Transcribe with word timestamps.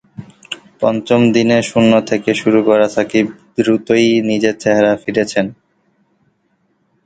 পঞ্চম 0.81 1.21
দিনে 1.33 1.57
শূন্য 1.69 1.91
থেকে 2.09 2.31
শুরু 2.41 2.59
করা 2.67 2.87
সাকিব 2.95 3.25
দ্রুতই 3.55 4.07
নিজের 4.29 4.55
চেহারায় 4.61 5.01
ফিরেছেন। 5.03 5.45